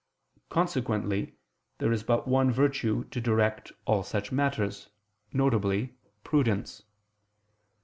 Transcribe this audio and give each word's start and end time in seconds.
Consequently, 0.49 1.35
there 1.77 1.91
is 1.91 2.01
but 2.01 2.27
one 2.27 2.51
virtue 2.51 3.03
to 3.11 3.21
direct 3.21 3.71
all 3.85 4.01
such 4.01 4.31
matters, 4.31 4.89
viz. 5.31 5.89
prudence. 6.23 6.81